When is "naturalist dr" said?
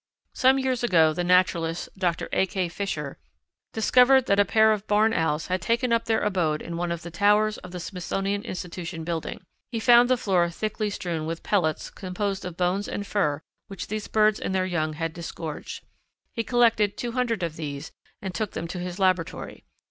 1.23-2.27